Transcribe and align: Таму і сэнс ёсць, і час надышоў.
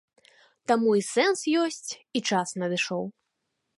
Таму 0.71 0.95
і 1.01 1.03
сэнс 1.09 1.39
ёсць, 1.65 1.91
і 2.17 2.25
час 2.31 2.55
надышоў. 2.63 3.03